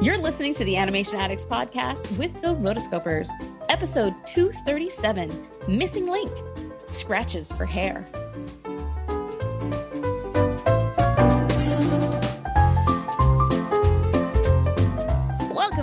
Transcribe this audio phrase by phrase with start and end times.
[0.00, 3.28] You're listening to the Animation Addicts podcast with the Rotoscopers,
[3.68, 6.30] episode 237 Missing Link
[6.86, 8.06] Scratches for Hair.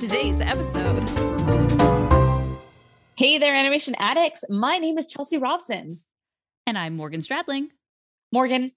[0.00, 0.98] today's episode.
[3.16, 4.44] Hey there, animation addicts.
[4.48, 6.00] My name is Chelsea Robson.
[6.66, 7.68] And I'm Morgan Stradling.
[8.32, 8.72] Morgan,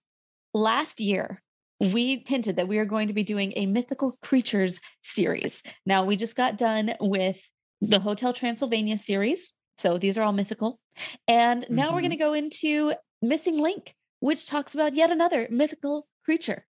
[0.54, 1.42] last year,
[1.80, 5.64] we hinted that we are going to be doing a mythical creatures series.
[5.86, 7.50] Now, we just got done with
[7.82, 9.54] the Hotel Transylvania series.
[9.78, 10.80] So these are all mythical.
[11.28, 11.96] And now Mm-hmm.
[11.96, 16.66] we're going to go into Missing Link, which talks about yet another mythical creature.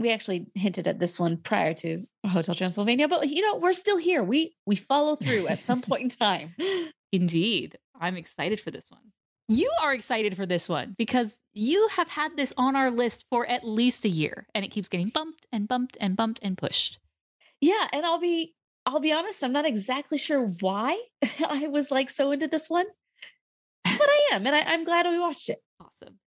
[0.00, 3.98] We actually hinted at this one prior to Hotel Transylvania, but you know, we're still
[3.98, 4.24] here.
[4.24, 6.54] We we follow through at some point in time.
[7.12, 7.76] Indeed.
[8.00, 9.12] I'm excited for this one.
[9.48, 13.44] You are excited for this one because you have had this on our list for
[13.46, 16.98] at least a year and it keeps getting bumped and bumped and bumped and pushed.
[17.60, 18.54] Yeah, and I'll be
[18.86, 20.98] I'll be honest, I'm not exactly sure why
[21.46, 22.86] I was like so into this one.
[23.84, 25.58] But I am, and I, I'm glad we watched it.
[25.80, 26.19] Awesome.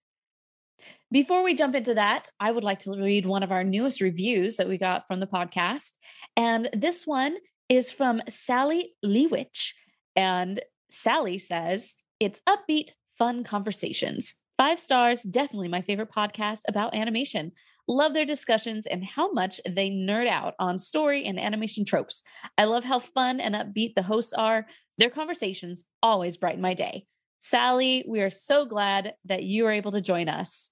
[1.14, 4.56] Before we jump into that, I would like to read one of our newest reviews
[4.56, 5.92] that we got from the podcast.
[6.36, 7.38] And this one
[7.70, 9.76] is from Sally Lewich.
[10.16, 10.60] And
[10.90, 14.40] Sally says, It's upbeat, fun conversations.
[14.58, 17.52] Five stars, definitely my favorite podcast about animation.
[17.88, 22.24] Love their discussions and how much they nerd out on story and animation tropes.
[22.58, 24.66] I love how fun and upbeat the hosts are.
[24.98, 27.06] Their conversations always brighten my day.
[27.40, 30.72] Sally, we are so glad that you are able to join us.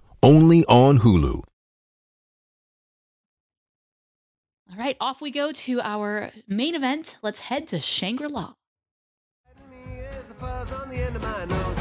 [0.23, 1.43] only on Hulu.
[4.71, 7.17] All right, off we go to our main event.
[7.21, 8.53] Let's head to Shangri La.
[9.83, 11.77] Is the fuzz on the end of my nose.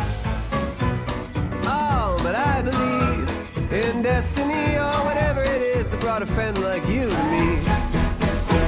[1.65, 3.31] Oh, but I believe
[3.73, 7.61] in destiny or whatever it is that brought a friend like you to me.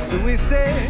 [0.09, 0.88] So we say,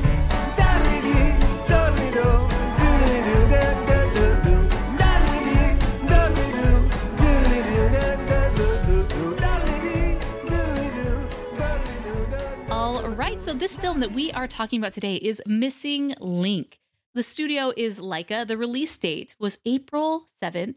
[13.52, 16.80] so this film that we are talking about today is Missing Link.
[17.12, 18.48] The studio is Laika.
[18.48, 20.76] The release date was April 7th.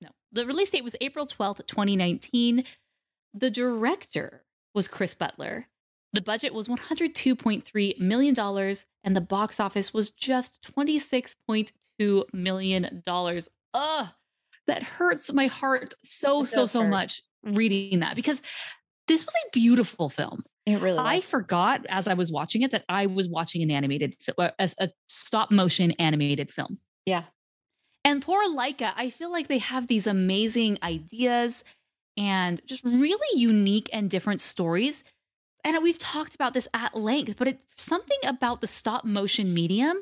[0.00, 2.62] No, the release date was April 12th, 2019.
[3.34, 4.44] The director
[4.76, 5.66] was Chris Butler.
[6.12, 13.02] The budget was $102.3 million, and the box office was just $26.2 million.
[13.08, 14.08] Ugh,
[14.68, 16.90] that hurts my heart so, so, so hurt.
[16.90, 18.40] much reading that because
[19.06, 20.44] this was a beautiful film.
[20.66, 24.16] It really I forgot as I was watching it that I was watching an animated,
[24.38, 26.78] uh, a stop motion animated film.
[27.04, 27.24] Yeah.
[28.04, 31.64] And poor Laika, I feel like they have these amazing ideas
[32.16, 35.04] and just really unique and different stories.
[35.64, 40.00] And we've talked about this at length, but it something about the stop motion medium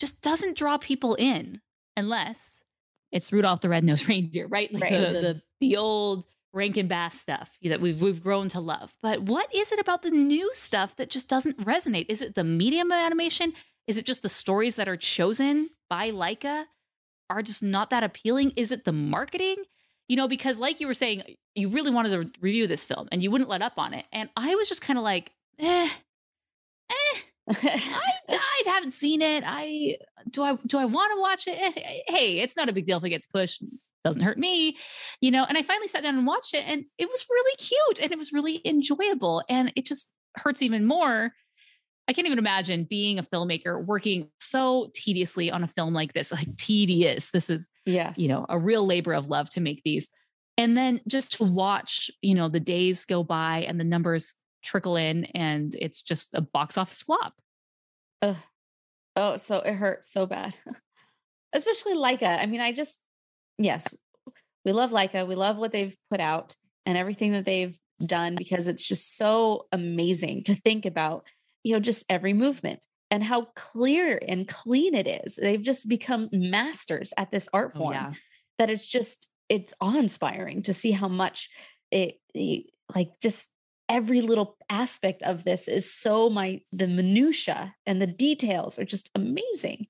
[0.00, 1.60] just doesn't draw people in
[1.96, 2.62] unless
[3.10, 4.72] it's Rudolph the Red-Nosed Reindeer, right?
[4.72, 4.90] Like Right.
[4.90, 8.94] The, the the old Rankin Bass stuff that we've we've grown to love.
[9.02, 12.06] But what is it about the new stuff that just doesn't resonate?
[12.08, 13.54] Is it the medium of animation?
[13.86, 16.64] Is it just the stories that are chosen by Laika
[17.30, 18.52] are just not that appealing?
[18.56, 19.56] Is it the marketing?
[20.08, 21.22] You know, because like you were saying,
[21.54, 24.04] you really wanted to review this film and you wouldn't let up on it.
[24.12, 25.88] And I was just kind of like, eh,
[26.90, 27.18] eh.
[27.48, 29.42] I, I haven't seen it.
[29.46, 29.96] I
[30.30, 31.58] do I do I want to watch it?
[31.58, 33.62] Eh, Hey, it's not a big deal if it gets pushed.
[34.04, 34.76] Doesn't hurt me,
[35.20, 35.44] you know.
[35.44, 38.18] And I finally sat down and watched it, and it was really cute and it
[38.18, 39.44] was really enjoyable.
[39.48, 41.32] And it just hurts even more.
[42.08, 46.32] I can't even imagine being a filmmaker working so tediously on a film like this.
[46.32, 47.30] Like tedious.
[47.30, 48.18] This is yes.
[48.18, 50.08] you know a real labor of love to make these
[50.58, 54.96] and then just to watch you know the days go by and the numbers trickle
[54.96, 57.32] in and it's just a box office flop
[58.22, 58.36] Ugh.
[59.16, 60.54] Oh, so it hurts so bad.
[61.52, 62.38] Especially Laika.
[62.38, 62.98] I mean, I just
[63.58, 63.86] yes,
[64.64, 65.26] we love Laika.
[65.26, 66.54] We love what they've put out
[66.86, 71.24] and everything that they've done because it's just so amazing to think about,
[71.62, 75.36] you know, just every movement and how clear and clean it is.
[75.36, 78.16] They've just become masters at this art oh, form
[78.58, 81.50] that it's just it's awe-inspiring to see how much
[81.90, 83.46] it, it- like just
[83.88, 89.10] every little aspect of this is so my the minutia and the details are just
[89.14, 89.86] amazing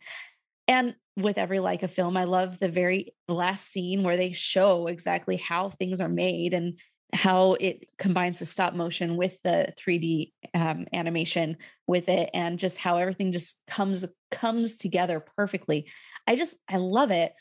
[0.73, 4.87] and with every like a film i love the very last scene where they show
[4.87, 6.79] exactly how things are made and
[7.13, 12.79] how it combines the stop motion with the 3d um, animation with it and just
[12.79, 15.87] how everything just comes comes together perfectly.
[16.27, 17.33] I just i love it.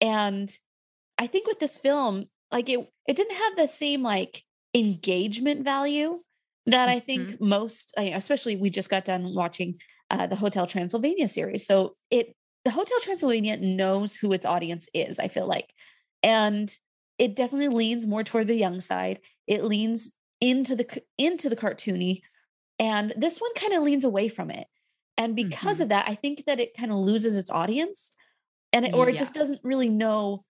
[0.00, 0.50] And
[1.16, 4.42] i think with this film like it it didn't have the same like
[4.74, 6.20] engagement value
[6.66, 9.78] that i think most uh, especially we just got done watching
[10.10, 11.66] uh, the hotel transylvania series.
[11.66, 12.34] So it
[12.68, 15.72] the hotel transylvania knows who its audience is i feel like
[16.22, 16.76] and
[17.18, 20.10] it definitely leans more toward the young side it leans
[20.42, 22.20] into the into the cartoony
[22.78, 24.66] and this one kind of leans away from it
[25.16, 25.84] and because Mhm.
[25.84, 28.12] of that i think that it kind of loses its audience
[28.74, 29.20] and it, or it Yeah.
[29.20, 30.44] just doesn't really know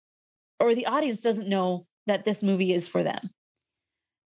[0.59, 3.31] or the audience doesn't know that this movie is for them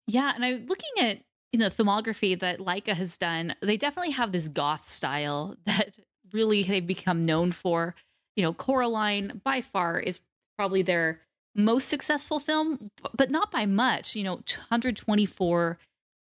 [0.06, 4.32] yeah and i'm looking at you know filmography that laika has done they definitely have
[4.32, 5.96] this goth style that
[6.34, 7.96] really they've become known for.
[8.36, 10.20] You know coraline by far is
[10.58, 11.22] probably their
[11.56, 15.78] most successful film but not by much you know 124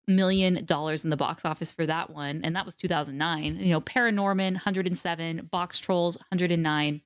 [0.08, 3.80] million dollars in the box office for that one and that was 2009 you know
[3.80, 7.00] paranorman 107 box trolls 109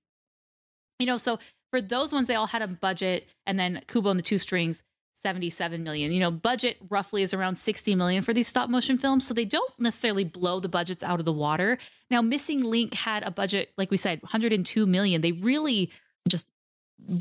[0.99, 1.39] you know so
[1.71, 4.83] for those ones they all had a budget and then kubo and the two strings
[5.25, 9.27] 77 million you know budget roughly is around 60 million for these stop motion films
[9.27, 11.79] so they don't necessarily blow the budgets out of the water
[12.11, 15.91] now missing link had a budget like we said 102 million they really
[16.29, 16.47] just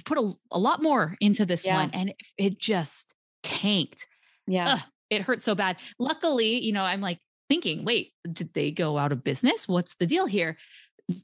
[0.04, 1.78] put a, a lot more into this Yeah.
[1.78, 4.06] one and it, it just tanked
[4.48, 4.80] yeah Ugh,
[5.10, 5.78] it hurt so bad.
[6.00, 9.68] Luckily, you know, I'm like thinking, wait, did they go out of business?
[9.68, 10.58] What's the deal here?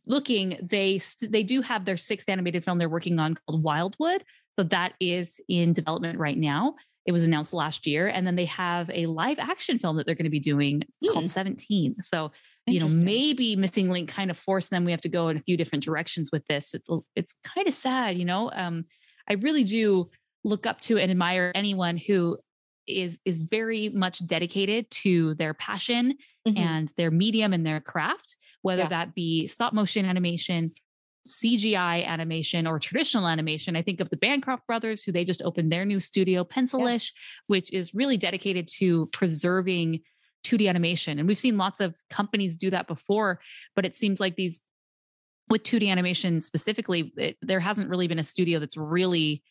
[0.06, 4.24] Looking, they they do have their sixth animated film they're working on called Wildwood,
[4.60, 6.76] so that is in development right now.
[7.06, 10.16] It was announced last year, and then they have a live action film that they're
[10.16, 11.14] going to be doing Hmm.
[11.14, 11.96] called Seventeen.
[12.02, 12.32] So
[12.68, 14.84] you know, maybe Missing Link kind of forced them.
[14.86, 16.74] We have to go in a few different directions with this.
[16.74, 18.52] It's it's kind of sad, you know.
[18.52, 18.84] Um,
[19.30, 20.10] I really do
[20.44, 22.38] look up to and admire anyone who
[22.86, 26.16] is is very much dedicated to their passion
[26.48, 26.58] Mhm.
[26.58, 28.90] and their medium and their craft, whether Yeah.
[28.90, 30.74] that be stop motion animation,
[31.30, 33.76] CGI animation, or traditional animation.
[33.76, 37.12] I think of the Bancroft brothers, who they just opened their new studio, Pencilish,
[37.48, 40.02] which is really dedicated to preserving
[40.46, 41.20] 2D animation.
[41.20, 43.40] And we've seen lots of companies do that before,
[43.76, 44.62] but it seems like these
[45.50, 49.44] with 2D animation specifically, it, there hasn't really been a studio that's really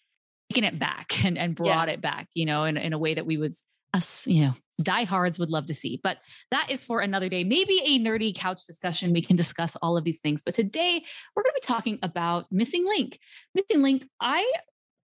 [0.51, 3.27] taken it back and, and brought it back, you know, in, in a way that
[3.27, 3.55] we would,
[3.93, 6.01] us, you know, diehards would love to see.
[6.03, 6.19] But
[6.51, 7.45] that is for another day.
[7.45, 9.13] Maybe a nerdy couch discussion.
[9.13, 10.43] We can discuss all of these things.
[10.43, 11.05] But today
[11.35, 13.19] we're going to be talking about Missing Link.
[13.55, 14.51] Missing Link, I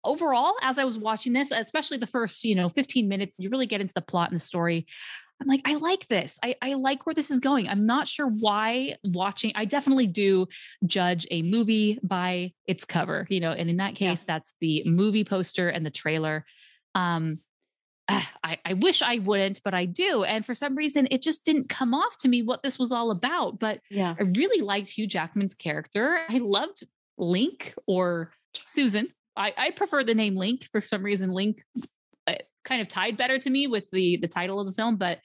[0.04, 3.66] overall, as I was watching this, especially the first, you know, 15 minutes, you really
[3.66, 4.86] get into the plot and the story.
[5.40, 6.38] I'm like, I like this.
[6.42, 7.66] I, I like where this is going.
[7.68, 10.48] I'm not sure why watching, I definitely do
[10.84, 14.10] judge a movie by its cover, you know, and in that Yeah.
[14.10, 16.44] case, that's the movie poster and the trailer.
[16.94, 17.38] Um,
[18.44, 20.24] I, I wish I wouldn't, but I do.
[20.24, 23.10] And for some reason, it just didn't come off to me what this was all
[23.10, 23.58] about.
[23.58, 26.20] But yeah I really liked Hugh Jackman's character.
[26.28, 26.84] I loved
[27.18, 28.32] Link or
[28.64, 29.08] Susan.
[29.36, 31.30] I, I prefer the name Link for some reason.
[31.30, 31.62] Link,
[32.26, 35.18] uh, kind of tied better to me with the the title of the film, but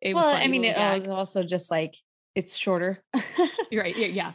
[0.00, 0.40] it well, was.
[0.40, 1.02] I mean, it gag.
[1.02, 1.94] was also just like
[2.34, 3.02] it's shorter.
[3.70, 3.96] You're right.
[3.96, 4.32] Yeah, yeah,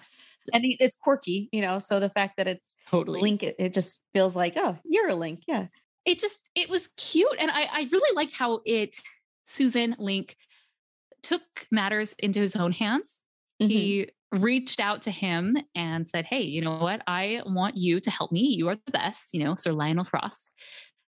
[0.54, 1.80] and it's quirky, you know.
[1.80, 3.22] So the fact that it's totally.
[3.22, 5.44] link, it, it just feels like, oh, you're a link.
[5.48, 5.68] Yeah.
[6.06, 8.96] It just it was cute and i i really liked how it
[9.48, 10.36] susan link
[11.24, 11.42] took
[11.72, 13.22] matters into his own hands.
[13.62, 13.70] Mhm.
[13.70, 17.02] he reached out to him and said hey you know what?
[17.06, 18.42] I want you to help me.
[18.58, 20.52] You are the best you know sir lionel frost.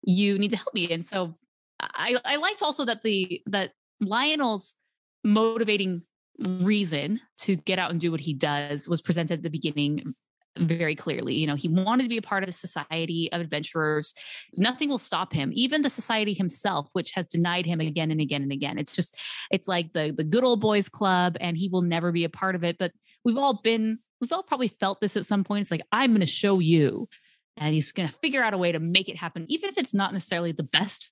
[0.02, 0.90] You need to help me.
[0.90, 1.36] And so
[1.80, 4.74] i i liked also that the that lionel's
[5.22, 6.02] motivating
[6.38, 10.14] reason to get out and do what he does was presented at the beginning
[10.58, 11.34] very clearly.
[11.34, 14.14] You know, he wanted to be a part of the society of adventurers.
[14.56, 18.42] Nothing will stop him, even the society himself, which has denied him again and again
[18.42, 18.78] and again.
[18.78, 19.16] It's just,
[19.50, 22.54] it's like the the good old boys club, and he will never be a part
[22.54, 22.78] of it.
[22.78, 22.92] But
[23.24, 25.62] we've all been, we've all probably felt this at some point.
[25.62, 27.08] It's like, I'm going to show you.
[27.56, 29.92] And he's going to figure out a way to make it happen, even if it's
[29.92, 31.10] not necessarily the best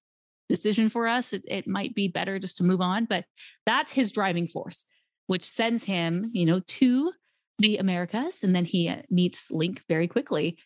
[0.48, 1.32] decision for us.
[1.32, 3.04] It, it might be better just to move on.
[3.04, 3.24] But
[3.66, 4.86] that's his driving force,
[5.26, 7.12] which sends him, you know, to
[7.58, 10.58] the Americas, and then he uh, meets Link very quickly,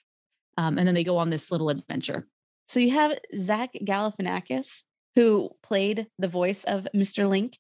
[0.59, 2.27] um, and then they go on this little adventure.
[2.69, 4.83] So you have Zach Galifianakis,
[5.15, 7.29] who played the voice of Mr.
[7.29, 7.59] Link,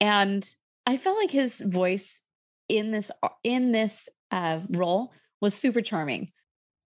[0.00, 0.46] and
[0.86, 2.20] I felt like his voice
[2.68, 3.10] in this
[3.42, 6.30] in this uh, role was super charming.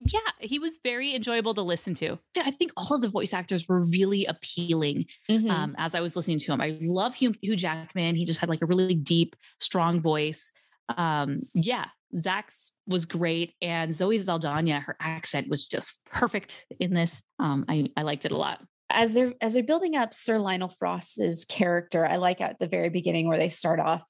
[0.01, 2.21] Yeah, he was very enjoyable to listen to.
[2.37, 5.51] I think all of the voice actors were really appealing Mhm.
[5.51, 6.61] um, as I was listening to him.
[6.61, 8.15] I love Hugh, Hugh Jackman.
[8.15, 10.53] He just had like a really deep, strong voice.
[10.97, 17.21] Um, yeah, Zach's was great, and Zoe Saldana, her accent was just perfect in this.
[17.39, 18.61] Um, I I liked it a lot.
[18.91, 22.89] as they're as they're building up Sir Lionel Frost's character, I like at the very
[22.89, 24.03] beginning where they start off.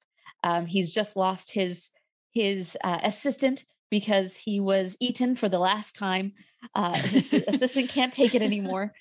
[0.45, 1.91] Um, he's just lost his
[2.33, 6.33] his uh, assistant because he was eaten for the last time.
[6.75, 8.93] Uh, his assistant can't take it anymore.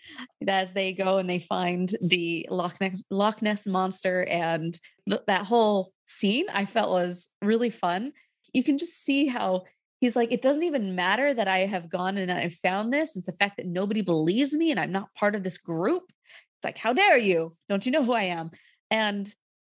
[0.48, 4.78] As they go and they find the Loch Ness, Loch Ness monster, and
[5.10, 8.14] th- that whole scene, I felt was really fun.
[8.54, 9.64] You can just see how
[10.00, 13.16] he's like, it doesn't even matter that I have gone and I found this.
[13.16, 16.04] It's the fact that nobody believes me and I'm not part of this group.
[16.10, 17.56] It's like, how dare you?
[17.70, 18.52] Don't you know who I am?
[18.90, 19.34] And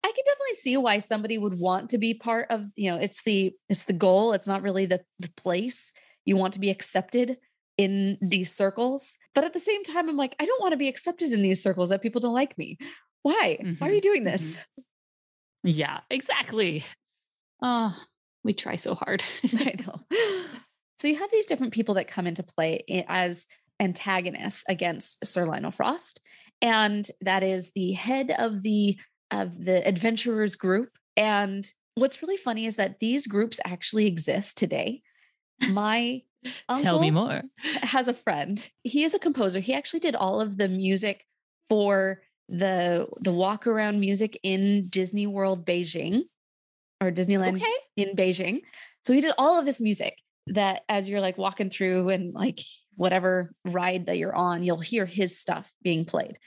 [0.05, 3.23] I can definitely see why somebody would want to be part of, you know, it's
[3.25, 4.33] the it's the goal.
[4.33, 5.93] It's not really the the place.
[6.25, 7.39] You want to be accepted
[7.77, 9.17] in these circles.
[9.35, 11.63] But at the same time, I'm like, I don't want to be accepted in these
[11.63, 12.79] circles that people don't like me.
[13.23, 13.67] Why?
[13.79, 14.59] Why are you Mhm, doing this?
[15.69, 16.83] Yeah, exactly.
[17.63, 17.95] Oh,
[18.43, 19.23] we try so hard.
[19.45, 20.01] I know.
[20.99, 23.47] So you have these different people that come into play as
[23.79, 26.21] antagonists against Sir Lionel Frost,
[26.63, 28.99] and that is the head of the
[29.31, 30.89] of the adventurers group.
[31.19, 35.03] And what's really funny is that these groups actually exist today.
[35.69, 36.23] My
[36.81, 37.43] Tell me more.
[37.83, 38.71] has a friend.
[38.85, 39.61] He is a composer.
[39.61, 41.27] He actually did all of the music
[41.69, 46.23] for the the walk around music in Disney World Beijing
[47.01, 47.73] or Disneyland Okay.
[47.97, 48.63] in Beijing.
[49.07, 52.61] So he did all of this music that as you're like walking through and like
[52.97, 56.39] whatever ride that you're on, you'll hear his stuff being played.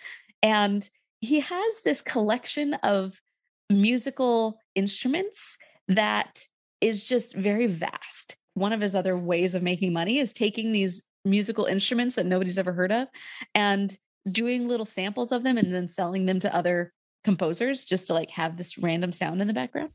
[0.44, 0.88] And
[1.22, 3.22] he has this collection of
[3.70, 6.46] musical instruments that
[6.82, 8.36] is just very vast.
[8.56, 12.58] One of his other ways of making money is taking these musical instruments that nobody's
[12.58, 13.08] ever heard of
[13.54, 13.96] and
[14.30, 18.32] doing little samples of them and then selling them to other composers just to like
[18.32, 19.92] have this random sound in the background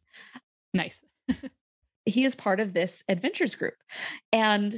[0.76, 1.00] Nice.
[2.04, 3.74] he is part of this adventures group.
[4.32, 4.74] And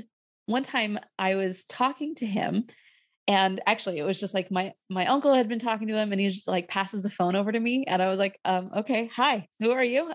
[0.46, 2.64] one time I was talking to him
[3.26, 6.20] and actually it was just like my my uncle had been talking to him and
[6.20, 9.10] he just like passes the phone over to me and I was like, um, okay,
[9.14, 10.10] hi, who are you?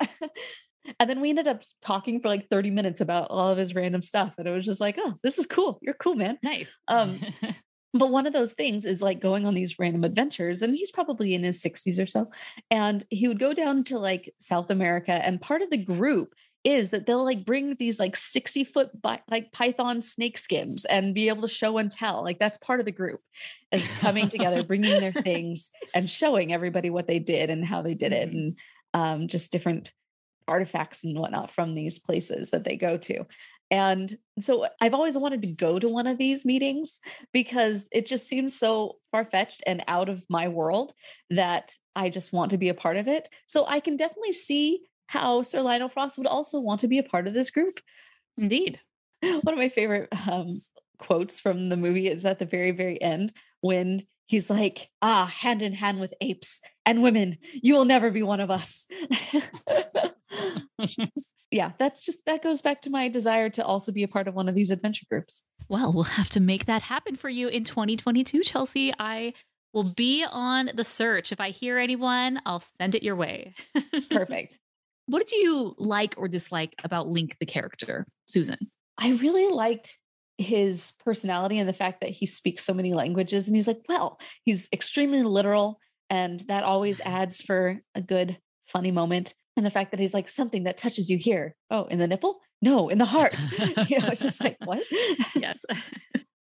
[1.00, 4.02] and then we ended up talking for like 30 minutes about all of his random
[4.02, 4.34] stuff.
[4.40, 5.78] And it was just like, oh, this is cool.
[5.84, 6.40] You're cool, man.
[6.42, 6.72] Nice.
[6.88, 7.20] Um,
[7.94, 11.34] But one of those things is like going on these random adventures, and he's probably
[11.36, 12.32] in his 60s or so.
[12.72, 16.34] And he would go down to like South America, and part of the group
[16.64, 21.28] is that they'll like bring these like 60 foot like python snake skins and be
[21.28, 22.24] able to show and tell.
[22.24, 23.20] Like that's part of the group
[23.72, 27.96] is coming together, bringing their things and showing everybody what they did and how they
[27.96, 28.34] did it, Mhm.
[28.34, 28.60] and
[28.96, 29.92] um, just different
[30.48, 33.26] artifacts and whatnot from these places that they go to.
[33.74, 37.00] And so I've always wanted to go to one of these meetings
[37.32, 40.94] because it just seems so far fetched and out of my world
[41.32, 43.30] that I just want to be a part of it.
[43.48, 47.04] So I can definitely see how Sir Lionel Frost would also want to be a
[47.04, 47.80] part of this group.
[48.38, 48.80] Indeed.
[49.22, 50.62] One of my favorite um,
[51.00, 55.64] quotes from the movie is at the very, very end when he's like, ah, hand
[55.64, 58.86] in hand with apes and women, you will never be one of us.
[61.54, 64.34] yeah, that's just that goes back to my desire to also be a part of
[64.34, 65.44] one of these adventure groups.
[65.70, 68.92] Well, we'll have to make that happen for you in 2022, Chelsea.
[68.98, 69.34] I
[69.72, 71.32] will be on the search.
[71.32, 73.54] If I hear anyone, I'll send it your way.
[74.10, 74.58] Perfect.
[75.06, 78.58] what did you like or dislike about Link the character, Susan?
[78.98, 79.98] I really liked
[80.40, 83.48] his personality and the fact that he speaks so many languages.
[83.48, 85.80] And he's like, well, he's extremely literal.
[86.10, 89.34] And that always adds for a good, funny moment.
[89.56, 91.56] And the fact that he's like, something that touches you here.
[91.70, 92.40] Oh, in the nipple?
[92.62, 93.36] No, in the heart.
[93.88, 94.84] you know, it's just like, what?
[95.36, 95.60] yes.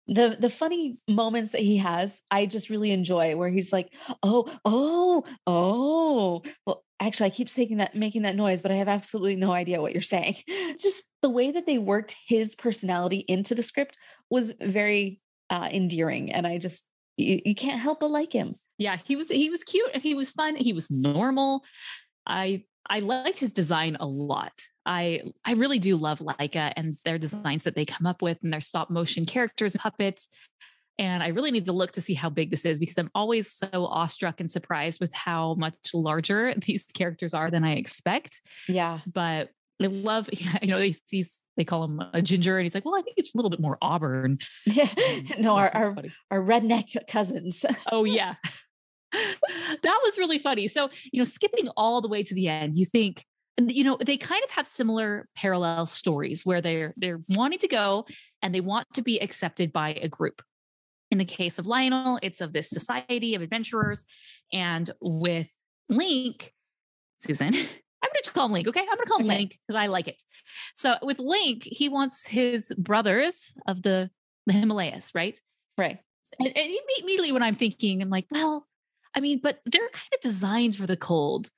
[0.09, 4.51] the the funny moments that he has i just really enjoy where he's like oh
[4.65, 9.37] oh oh well actually i keep saying that making that noise but i have absolutely
[9.37, 10.35] no idea what you're saying
[10.81, 13.97] just the way that they worked his personality into the script
[14.31, 18.97] was very uh, endearing and i just you, you can't help but like him yeah
[19.05, 21.63] he was he was cute and he was fun he was normal
[22.27, 24.53] i i like his design a lot
[24.89, 28.51] I I really do love Laika and their designs that they come up with and
[28.51, 30.29] their stop motion characters and puppets.
[30.99, 33.53] And I really need to look to see how big this is because I'm always
[33.53, 38.41] so awestruck and surprised with how much larger these characters are than I expect.
[38.67, 39.01] Yeah.
[39.07, 40.29] But I love,
[40.63, 41.25] you know, they see,
[41.57, 43.61] they call him a ginger, and he's like, well, I think he's a little bit
[43.61, 44.39] more auburn.
[44.67, 44.89] Yeah.
[45.39, 45.97] no, um, our, our,
[46.33, 47.65] our redneck cousins.
[47.93, 48.35] oh, yeah.
[49.83, 50.69] that was really funny.
[50.69, 53.25] So, you know, skipping all the way to the end, you think,
[53.67, 58.07] you know they kind of have similar parallel stories where they're they're wanting to go
[58.43, 60.43] and they want to be accepted by a group.
[61.11, 64.05] In the case of lionel it's of this society of adventurers
[64.53, 65.49] and with
[65.89, 66.53] link
[67.19, 68.81] susan i'm going to call him link okay?
[68.81, 69.37] I'm going to call him okay.
[69.37, 70.21] link because i like it.
[70.77, 74.11] So with link he wants his brothers of the
[74.47, 75.39] the himalayas right?
[75.77, 75.99] Right.
[76.39, 78.67] And, and immediately when i'm thinking i'm like well
[79.15, 81.51] i mean but they're kind of designed for the cold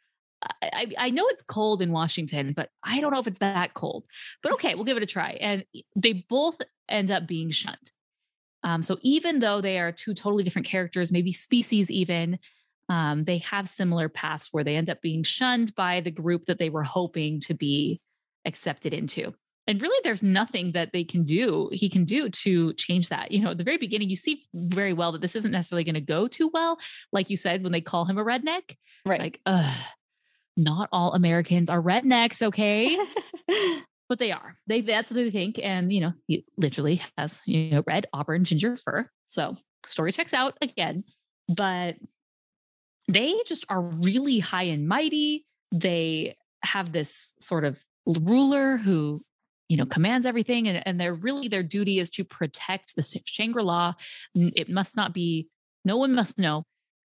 [0.62, 4.04] I, I know it's cold in Washington, but I don't know if it's that cold.
[4.42, 5.32] But okay, we'll give it a try.
[5.32, 5.64] And
[5.94, 6.56] they both
[6.88, 7.90] end up being shunned.
[8.62, 12.38] Um, so even though they are two totally different characters, maybe species even,
[12.88, 16.58] um, they have similar paths where they end up being shunned by the group that
[16.58, 18.00] they were hoping to be
[18.44, 19.34] accepted into.
[19.70, 23.30] And really, there's nothing that they can do, he can do to change that.
[23.30, 25.94] You know, at the very beginning, you see very well that this isn't necessarily going
[25.94, 26.78] to go too well.
[27.12, 29.20] Like you said, when they call him a redneck, right?
[29.20, 29.72] Like, ugh
[30.56, 32.98] not all Americans are rednecks, okay?
[34.08, 34.54] but they are.
[34.66, 35.58] They that's what they think.
[35.62, 39.08] And you know, he literally has, you know, red, auburn, ginger fur.
[39.26, 39.56] So
[39.86, 41.02] story checks out again.
[41.56, 41.96] But
[43.08, 45.44] they just are really high and mighty.
[45.72, 49.22] They have this sort of ruler who
[49.70, 53.94] you know commands everything and, and they're really their duty is to protect the shangri-la
[54.34, 55.48] it must not be
[55.86, 56.66] no one must know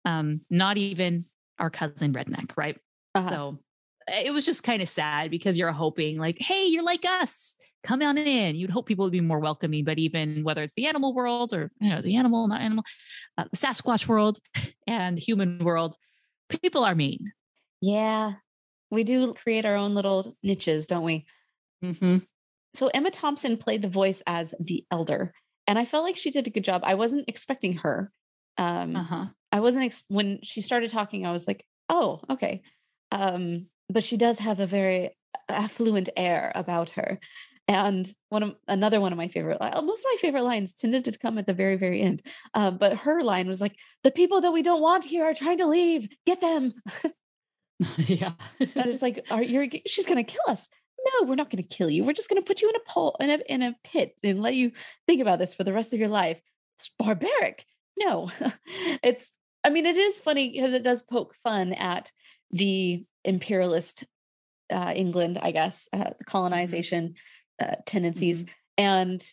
[0.06, 1.26] um not even
[1.60, 2.80] our cousin redneck right
[3.16, 3.30] uh-huh.
[3.30, 3.60] So
[4.08, 7.56] it was just kind of sad because you're hoping like, hey, you're like us.
[7.84, 8.56] Come on in.
[8.56, 11.72] You'd hope people would be more welcoming, but even whether it's the animal world or
[11.80, 12.84] you know the animal, not animal,
[13.38, 14.40] uh, the Sasquatch world
[14.88, 15.96] and human world,
[16.50, 17.32] people are mean.
[17.82, 18.34] Yeah,
[18.90, 21.26] we do create our own little niches, don't we?
[21.84, 22.18] Mm-hmm.
[22.76, 25.34] So Emma Thompson played the voice as the elder,
[25.68, 26.82] and I felt like she did a good job.
[26.84, 28.12] I wasn't expecting her.
[28.58, 29.26] Um, uh-huh.
[29.52, 31.26] I wasn't ex- when she started talking.
[31.26, 32.62] I was like, oh, okay.
[33.12, 35.16] Um, but she does have a very
[35.50, 37.20] affluent air about her.
[37.68, 41.18] And one of another one of my favorite, most of my favorite lines tended to
[41.18, 42.22] come at the very, very end.
[42.54, 45.58] Uh, but her line was like, "The people that we don't want here are trying
[45.58, 46.08] to leave.
[46.28, 46.74] Get them."
[47.98, 49.68] yeah, and it's like, "Are you?
[49.88, 50.70] She's going to kill us."
[51.06, 52.04] No, we're not going to kill you.
[52.04, 54.42] We're just going to put you in a pole in a in a pit and
[54.42, 54.72] let you
[55.08, 56.40] think about this for the rest of your life.
[56.78, 57.66] It's barbaric.
[58.00, 58.32] No,
[59.04, 59.32] it's.
[59.64, 62.12] I mean, it is funny because it does poke fun at
[62.52, 64.04] the imperialist
[64.72, 66.24] uh, England, I guess, uh, the mm-hmm.
[66.26, 67.16] colonization
[67.62, 68.52] uh, tendencies, mm-hmm.
[68.78, 69.28] and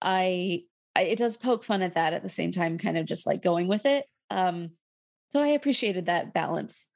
[0.00, 0.62] I,
[0.94, 3.42] I, it does poke fun at that at the same time, kind of just like
[3.42, 4.04] going with it.
[4.30, 4.70] Um,
[5.32, 6.86] so I appreciated that balance.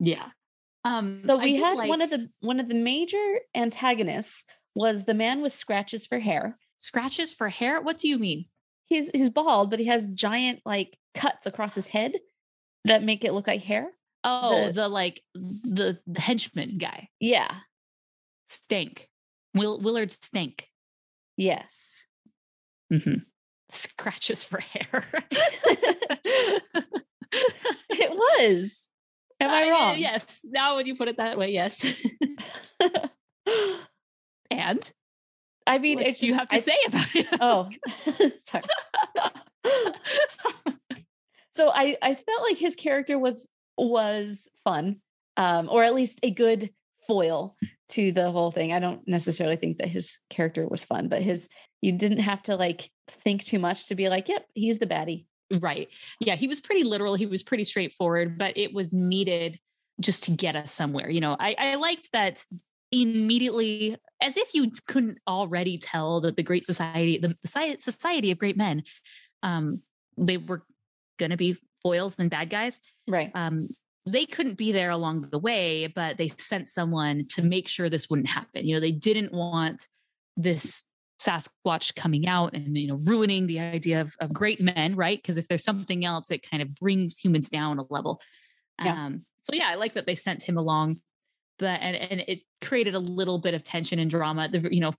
[0.00, 0.28] Yeah.
[0.84, 1.88] Um, so we had like...
[1.88, 4.44] one of the one of the major antagonists
[4.76, 6.58] was the man with scratches for hair.
[6.76, 7.80] Scratches for hair?
[7.80, 8.46] What do you mean?
[8.86, 12.12] He's he's bald, but he has giant like cuts across his head
[12.84, 13.90] that make it look like hair.
[14.24, 17.08] Oh, the, the like the, the, henchman guy.
[17.20, 17.50] Yeah.
[18.48, 19.08] Stank.
[19.54, 20.68] Will Willard Stank.
[21.36, 22.06] Yes.
[22.92, 23.18] Mm-hmm.
[23.70, 25.04] Scratches for hair.
[27.90, 28.88] it was.
[29.40, 29.98] Am I wrong?
[29.98, 30.44] yes.
[30.48, 31.84] Now when you put it that way, yes.
[34.50, 34.92] and
[35.66, 37.26] I mean, what you have to I, say about it?
[37.40, 37.70] oh,
[38.44, 38.64] sorry.
[41.52, 44.96] so I I felt like his character was was fun,
[45.36, 46.70] um, or at least a good
[47.06, 47.56] foil
[47.90, 48.72] to the whole thing.
[48.72, 51.48] I don't necessarily think that his character was fun, but his
[51.80, 55.26] you didn't have to like think too much to be like, yep, he's the baddie.
[55.60, 55.88] Right.
[56.20, 57.14] Yeah, he was pretty literal.
[57.14, 59.58] He was pretty straightforward, but it was needed
[60.00, 61.10] just to get us somewhere.
[61.10, 62.44] You know, I, I liked that
[62.90, 68.38] immediately, as if you couldn't already tell that the Great Society, the, the Society of
[68.38, 68.82] Great Men,
[69.42, 69.80] um,
[70.16, 70.62] they were
[71.18, 72.80] going to be foils and bad guys.
[73.06, 73.30] Right.
[73.34, 73.68] Um,
[74.06, 78.10] they couldn't be there along the way, but they sent someone to make sure this
[78.10, 78.66] wouldn't happen.
[78.66, 79.88] You know, they didn't want
[80.36, 80.82] this
[81.24, 85.18] Sasquatch coming out and you know ruining the idea of, of great men, right?
[85.18, 88.20] Because if there's something else, it kind of brings humans down a level.
[88.82, 89.06] Yeah.
[89.06, 91.00] Um, so yeah, I like that they sent him along,
[91.58, 94.48] but and and it created a little bit of tension and drama.
[94.48, 94.92] The you know,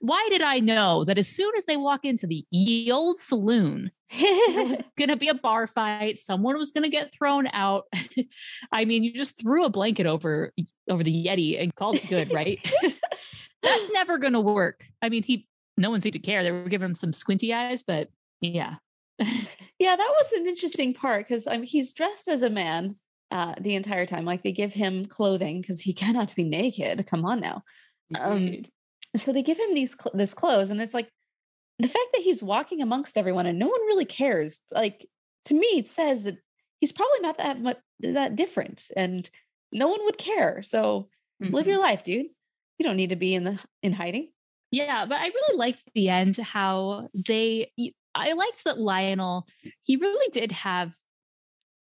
[0.00, 3.90] why did I know that as soon as they walk into the ye old saloon,
[4.18, 6.18] there was going to be a bar fight.
[6.18, 7.84] Someone was going to get thrown out.
[8.72, 10.52] I mean, you just threw a blanket over
[10.88, 12.60] over the Yeti and called it good, right?
[13.62, 14.84] That's never going to work.
[15.02, 15.46] I mean, he
[15.80, 16.42] no one seemed to care.
[16.42, 18.08] They were giving him some squinty eyes, but
[18.40, 18.76] yeah.
[19.18, 22.96] yeah, that was an interesting part because I mean, he's dressed as a man
[23.30, 24.24] uh, the entire time.
[24.24, 27.06] Like they give him clothing because he cannot be naked.
[27.06, 27.62] Come on now.
[28.18, 28.64] Um,
[29.16, 31.08] so they give him these cl- this clothes, and it's like
[31.78, 34.58] the fact that he's walking amongst everyone and no one really cares.
[34.70, 35.06] Like
[35.46, 36.38] to me, it says that
[36.80, 39.28] he's probably not that much that different, and
[39.72, 40.62] no one would care.
[40.62, 41.08] So
[41.42, 41.54] mm-hmm.
[41.54, 42.26] live your life, dude.
[42.78, 44.30] You don't need to be in the in hiding.
[44.70, 47.72] Yeah, but I really liked the end how they
[48.14, 49.46] I liked that Lionel
[49.84, 50.94] he really did have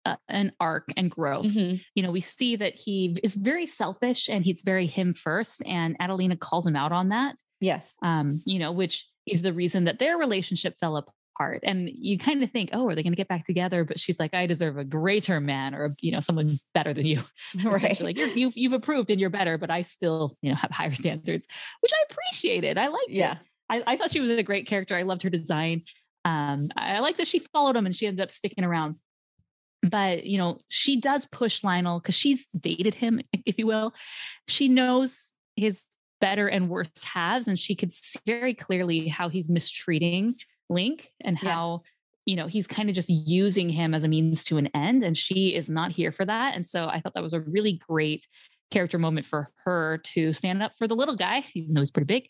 [0.06, 1.46] uh, an arc and growth.
[1.46, 1.76] Mm-hmm.
[1.94, 5.96] You know, we see that he is very selfish and he's very him first and
[6.00, 7.36] Adelina calls him out on that.
[7.60, 7.94] Yes.
[8.02, 12.18] Um, you know, which is the reason that their relationship fell apart part and you
[12.18, 13.84] kind of think oh are they going to get back together?
[13.84, 17.22] But she's like i deserve a greater man or you know someone better than you.
[17.64, 18.00] Right.
[18.00, 20.70] Like you have you've, you've approved and you're better but i still you know have
[20.70, 21.46] higher standards
[21.80, 23.32] which i appreciated i liked yeah.
[23.32, 25.82] it I, I thought she was a great character i loved her design
[26.24, 28.96] um i like that she followed him and she ended up sticking around.
[29.82, 33.94] But you know she does push lionel because she's dated him if you will.
[34.48, 35.84] She knows his
[36.20, 40.36] better and worse halves and she could see very clearly how he's mistreating
[40.68, 41.82] link and how
[42.26, 42.32] yeah.
[42.32, 45.16] you know he's kind of just using him as a means to an end and
[45.16, 48.26] she is not here for that and so i thought that was a really great
[48.70, 52.06] character moment for her to stand up for the little guy even though he's pretty
[52.06, 52.28] big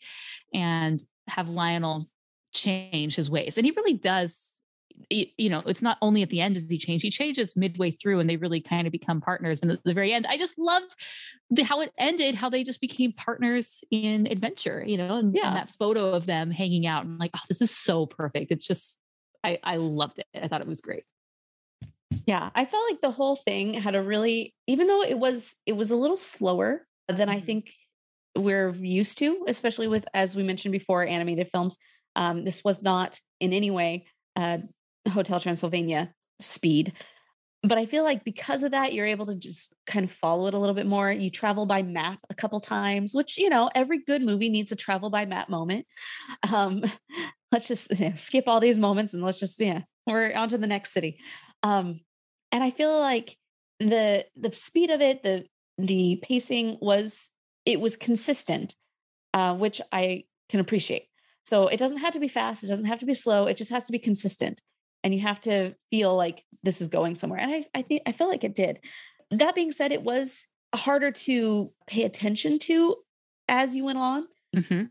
[0.53, 2.07] and have lionel
[2.53, 4.54] change his ways and he really does
[5.09, 8.19] you know, it's not only at the end does he change, he changes midway through
[8.19, 9.61] and they really kind of become partners.
[9.61, 10.95] And at the very end, I just loved
[11.49, 15.47] the, how it ended, how they just became partners in adventure, you know, and, yeah.
[15.47, 18.51] and that photo of them hanging out and like, oh, this is so perfect.
[18.51, 18.97] It's just,
[19.43, 20.27] I, I loved it.
[20.33, 21.03] I thought it was great.
[22.25, 22.49] Yeah.
[22.55, 25.91] I felt like the whole thing had a really, even though it was, it was
[25.91, 27.45] a little slower than I mm-hmm.
[27.45, 27.73] think
[28.35, 31.77] we're used to, especially with, as we mentioned before, animated films.
[32.15, 34.59] Um, this was not in any way uh,
[35.09, 36.93] Hotel Transylvania speed.
[37.63, 40.53] But I feel like because of that, you're able to just kind of follow it
[40.53, 41.11] a little bit more.
[41.11, 44.75] You travel by map a couple times, which, you know, every good movie needs a
[44.75, 45.87] travel by map moment.
[46.51, 46.83] Um,
[47.51, 50.57] let's just you know, skip all these moments and let's just, yeah, we're on to
[50.57, 51.19] the next city.
[51.63, 52.01] Um,
[52.51, 53.35] and I feel like
[53.79, 55.45] the the speed of it, the
[55.77, 57.31] the pacing was
[57.65, 58.75] it was consistent,
[59.33, 61.07] uh, which I can appreciate.
[61.43, 63.71] So it doesn't have to be fast, it doesn't have to be slow, it just
[63.71, 64.61] has to be consistent
[65.05, 67.39] and you have to feel like this is going somewhere.
[67.39, 68.79] And I, I think I feel like it did.
[69.29, 72.95] That being said, it was harder to pay attention to
[73.47, 74.25] as you went on.
[74.55, 74.85] Mm-hmm.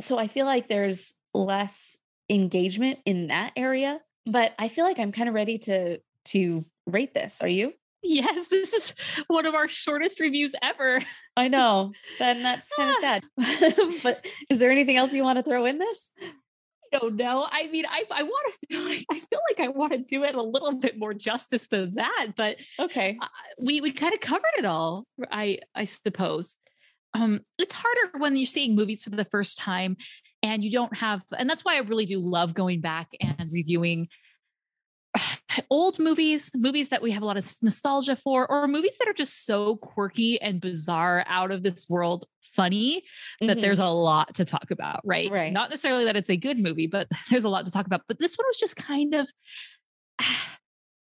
[0.00, 1.98] So I feel like there's less
[2.30, 4.00] engagement in that area.
[4.26, 7.42] But I feel like I'm kind of ready to to rate this.
[7.42, 7.72] Are you?
[8.04, 8.94] Yes, this is
[9.26, 11.00] one of our shortest reviews ever.
[11.36, 11.92] I know.
[12.20, 13.24] And that's kind of sad.
[14.04, 16.12] but is there anything else you want to throw in this?
[16.92, 17.46] Don't know.
[17.50, 20.24] I mean, I I want to feel like I feel like I want to do
[20.24, 23.26] it a little bit more justice than that, but okay, uh,
[23.62, 25.06] we we kind of covered it all.
[25.30, 26.56] I I suppose.
[27.14, 29.98] Um, it's harder when you're seeing movies for the first time,
[30.42, 34.08] and you don't have, and that's why I really do love going back and reviewing
[35.70, 39.12] old movies, movies that we have a lot of nostalgia for, or movies that are
[39.12, 43.02] just so quirky and bizarre out of this world funny
[43.40, 43.60] that mm-hmm.
[43.60, 45.30] there's a lot to talk about, right?
[45.30, 45.52] Right.
[45.52, 48.02] Not necessarily that it's a good movie, but there's a lot to talk about.
[48.08, 49.30] But this one was just kind of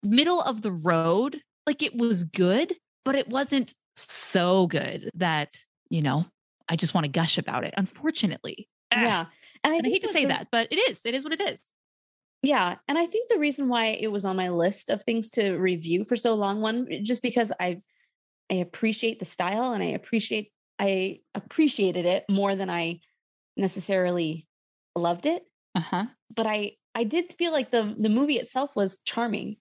[0.02, 1.40] middle of the road.
[1.66, 5.54] Like it was good, but it wasn't so good that,
[5.90, 6.26] you know,
[6.68, 8.68] I just want to gush about it, unfortunately.
[8.90, 9.26] Yeah.
[9.64, 11.02] And I, and I hate to say the, that, but it is.
[11.04, 11.62] It is what it is.
[12.42, 12.76] Yeah.
[12.88, 16.04] And I think the reason why it was on my list of things to review
[16.04, 17.80] for so long, one, just because I
[18.50, 23.00] I appreciate the style and I appreciate I appreciated it more than I
[23.56, 24.48] necessarily
[24.96, 25.44] loved it.
[25.74, 26.06] Uh-huh.
[26.34, 29.56] But I I did feel like the the movie itself was charming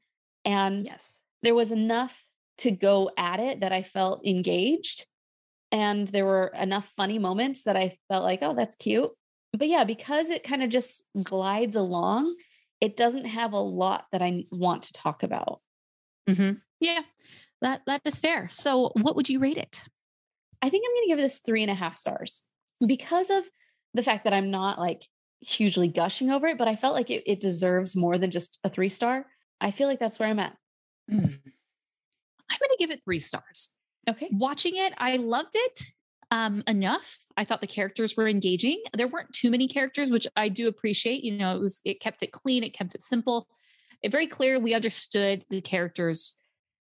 [0.45, 1.19] and Yes.
[1.43, 2.25] there was enough
[2.59, 5.07] to go at it that I felt engaged.
[5.71, 9.11] And there were enough funny moments that I felt like, oh, that's cute.
[9.53, 12.35] But yeah, because it kind of just glides along,
[12.81, 15.61] it doesn't have a lot that I want to talk about.
[16.27, 17.03] hmm Yeah,
[17.61, 18.49] that that is fair.
[18.51, 19.87] So, what would you rate it?
[20.61, 22.43] I think I'm going to give this three and a half stars
[22.85, 23.43] because of
[23.93, 25.07] the fact that I'm not like
[25.41, 28.69] hugely gushing over it, but I felt like it, it deserves more than just a
[28.69, 29.25] three star.
[29.59, 30.55] I feel like that's where I'm at.
[32.51, 33.71] I'm going to give it three stars.
[34.09, 34.29] Okay.
[34.31, 35.81] Watching it, I loved it
[36.31, 37.17] um, enough.
[37.37, 38.81] I thought the characters were engaging.
[38.95, 41.23] There weren't too many characters, which I do appreciate.
[41.23, 43.47] You know, it was it kept it clean, it kept it simple.
[44.01, 46.35] It very clear we understood the characters'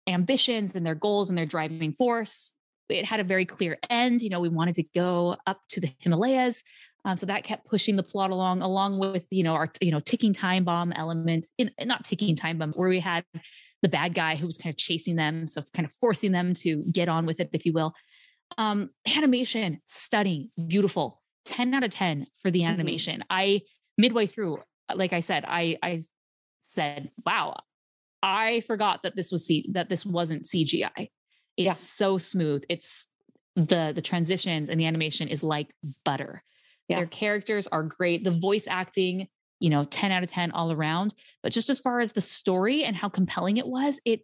[0.07, 2.53] ambitions and their goals and their driving force.
[2.89, 4.23] It had a very clear end.
[4.23, 6.63] You know, we wanted to go up to the Himalayas.
[7.05, 10.01] Um, so that kept pushing the plot along, along with you know our you know
[10.01, 13.25] ticking time bomb element, in not ticking time bomb, where we had
[13.83, 16.85] the bad guy who was kind of chasing them, so kind of forcing them to
[16.93, 17.95] get on with it, if you will.
[18.57, 22.69] Um, animation, stunning, beautiful, ten out of ten for the Mhm.
[22.69, 23.23] animation.
[23.31, 23.63] I
[23.97, 24.63] midway through,
[24.95, 26.03] like I said, I I
[26.61, 27.57] said, "Wow,
[28.23, 31.11] I forgot that this was C- that this wasn't CGI.
[31.59, 31.73] It's Yeah.
[31.73, 32.65] so smooth.
[32.71, 33.07] It's
[33.57, 36.43] the the transitions and the animation is like butter.
[36.89, 36.97] Yeah.
[36.99, 38.25] Their characters are great.
[38.25, 39.29] The voice acting,
[39.61, 41.13] you know, 10 out of 10 all around.
[41.43, 44.21] But just as far as the story and how compelling it was, it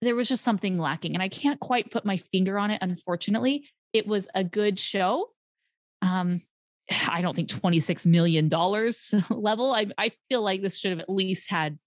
[0.00, 1.14] there was just something lacking.
[1.14, 3.68] And I can't quite put my finger on it, unfortunately.
[3.92, 5.30] It was a good show.
[6.02, 6.42] Um,
[7.08, 8.48] I don't think $26 million
[9.30, 9.72] level.
[9.74, 11.78] I, I feel like this should have at least had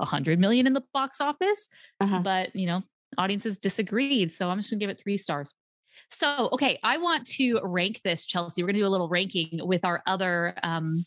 [0.00, 1.68] a hundred million in the box office,
[2.00, 2.20] Uh-huh.
[2.20, 2.82] but you know,
[3.18, 4.32] audiences disagreed.
[4.32, 5.54] So I'm just gonna give it three stars.
[6.10, 8.62] So, okay, I want to rank this, Chelsea.
[8.62, 11.04] We're gonna do a little ranking with our other um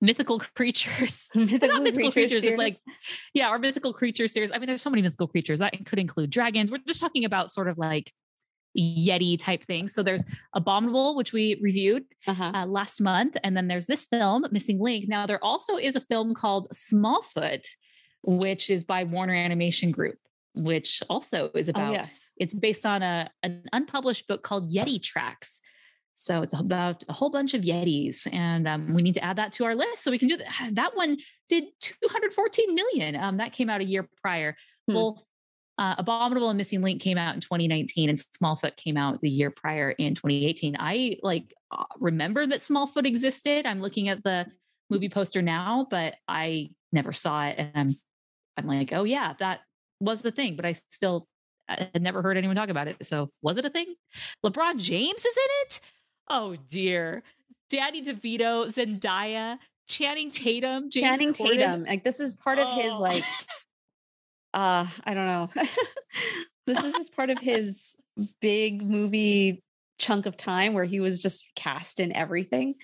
[0.00, 1.28] mythical creatures.
[1.34, 2.76] Mythical not mythical creature creatures, it's like
[3.32, 4.50] yeah, our mythical creature series.
[4.52, 6.70] I mean, there's so many mythical creatures that could include dragons.
[6.70, 8.12] We're just talking about sort of like
[8.76, 9.94] Yeti type things.
[9.94, 12.50] So there's Abominable, which we reviewed Uh-huh.
[12.54, 13.36] uh, last month.
[13.44, 15.08] And then there's this film, Missing Link.
[15.08, 17.64] Now, there also is a film called Smallfoot,
[18.24, 20.16] which is by Warner Animation Group,
[20.54, 22.30] which also is about, Oh, about, yes.
[22.36, 25.60] it's based on a, an unpublished book called Yeti Tracks.
[26.14, 29.52] So it's about a whole bunch of Yetis, and um, we need to add that
[29.54, 30.46] to our list so we can do that.
[30.74, 31.16] That one
[31.48, 33.16] did 214 million.
[33.16, 34.56] Um, that came out a year prior.
[34.86, 34.94] Hmm.
[34.94, 35.24] Both
[35.76, 39.50] uh, Abominable and Missing Link came out in 2019, and Smallfoot came out the year
[39.50, 40.76] prior in 2018.
[40.78, 43.66] I like uh, remember that Smallfoot existed.
[43.66, 44.46] I'm looking at the
[44.90, 47.90] movie poster now, but I never saw it, and I'm
[48.56, 49.60] I'm like, oh yeah, that
[50.00, 51.26] was the thing, but I still
[51.68, 52.96] had never heard anyone talk about it.
[53.06, 53.94] So was it a thing?
[54.44, 55.80] LeBron James is in it.
[56.28, 57.22] Oh dear,
[57.70, 61.46] Danny DeVito, Zendaya, Channing Tatum, James Channing Corden.
[61.56, 61.84] Tatum.
[61.84, 63.00] Like this is part of his Oh.
[63.00, 63.24] like
[64.52, 65.50] uh I don't know.
[66.66, 67.96] this is just part of his
[68.40, 69.62] big movie
[69.98, 72.74] chunk of time where he was just cast in everything,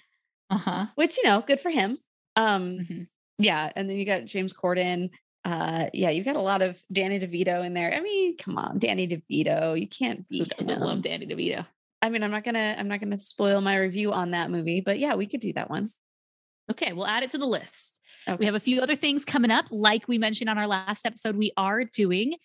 [0.50, 0.86] uh huh.
[0.96, 1.98] which you know, good for him.
[2.36, 3.06] Um Mhm.
[3.38, 5.10] yeah, and then you got James Corden.
[5.44, 7.94] Uh yeah, you've got a lot of Danny DeVito in there.
[7.94, 9.80] I mean, come on, Danny DeVito.
[9.80, 10.80] You can't Who beat doesn't him.
[10.80, 11.66] love Danny DeVito?
[12.02, 14.98] I mean, I'm not gonna I'm not gonna spoil my review on that movie, but
[14.98, 15.90] yeah, we could do that one.
[16.70, 18.00] Okay, we'll add it to the list.
[18.28, 18.36] Okay.
[18.38, 19.66] We have a few other things coming up.
[19.70, 22.36] Like we mentioned on our last episode, we are doing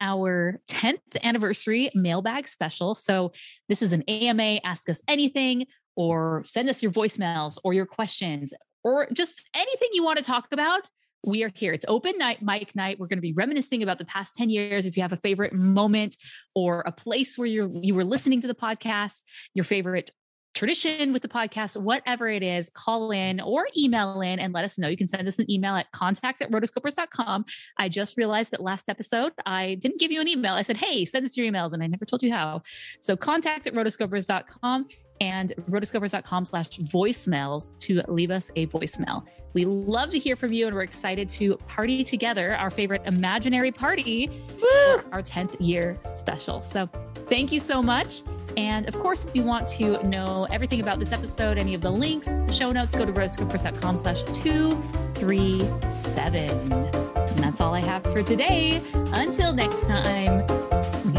[0.00, 2.94] our 10th anniversary mailbag special.
[2.94, 3.32] So
[3.68, 8.52] this is an AMA Ask Us Anything, or send us your voicemails or your questions,
[8.84, 10.88] or just anything you want to talk about.
[11.26, 11.72] We are here.
[11.72, 13.00] It's open night, mic night.
[13.00, 14.86] We're going to be reminiscing about the past 10 years.
[14.86, 16.16] If you have a favorite moment
[16.54, 20.12] or a place where you're you were listening to the podcast, your favorite
[20.54, 24.78] tradition with the podcast, whatever it is, call in or email in and let us
[24.78, 24.88] know.
[24.88, 27.44] You can send us an email at contact at rotoscopers.com.
[27.76, 30.54] I just realized that last episode I didn't give you an email.
[30.54, 32.62] I said, hey, send us your emails, and I never told you how.
[33.00, 34.88] So contact at rotoscopers.com
[35.20, 39.24] and rotoscopers.com slash voicemails to leave us a voicemail.
[39.52, 43.72] We love to hear from you, and we're excited to party together our favorite imaginary
[43.72, 46.60] party for our 10th year special.
[46.60, 46.88] So
[47.26, 48.22] thank you so much.
[48.56, 51.90] And of course, if you want to know everything about this episode, any of the
[51.90, 56.72] links, the show notes, go to rotoscopers.com slash 237.
[56.72, 58.80] And that's all I have for today.
[59.12, 60.38] Until next time,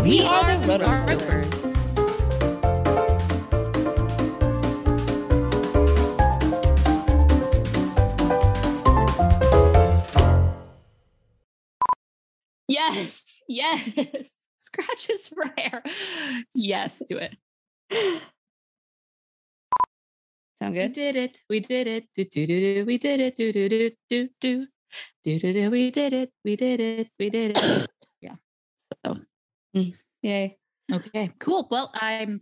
[0.03, 0.77] we, are, the.
[0.77, 1.66] Rotoscopers.
[12.67, 14.33] Yes, yes.
[14.59, 15.83] Scratches for hair.
[16.53, 17.37] Yes, do it.
[20.59, 20.89] Sound good?
[20.89, 21.41] We did it.
[21.49, 22.07] We did it.
[22.15, 22.85] Do do do do.
[22.85, 23.35] We did it.
[23.35, 24.67] Do do do do do.
[25.23, 25.71] Do do do.
[25.71, 26.31] We did it.
[26.43, 27.09] We did it.
[27.19, 27.87] We did it.
[28.21, 28.35] yeah.
[29.05, 29.17] So
[29.75, 30.57] mm, Yay.
[30.91, 31.67] okay, cool.
[31.69, 32.41] Well, I'm.